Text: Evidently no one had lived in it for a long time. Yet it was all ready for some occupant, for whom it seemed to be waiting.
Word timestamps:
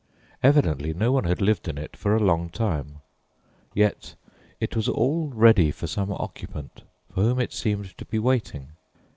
Evidently 0.41 0.95
no 0.95 1.11
one 1.11 1.25
had 1.25 1.41
lived 1.43 1.67
in 1.67 1.77
it 1.77 1.95
for 1.95 2.15
a 2.15 2.19
long 2.19 2.49
time. 2.49 3.01
Yet 3.75 4.15
it 4.59 4.75
was 4.75 4.89
all 4.89 5.27
ready 5.29 5.69
for 5.69 5.85
some 5.85 6.11
occupant, 6.11 6.81
for 7.13 7.21
whom 7.21 7.39
it 7.39 7.53
seemed 7.53 7.95
to 7.99 8.05
be 8.05 8.17
waiting. 8.17 8.69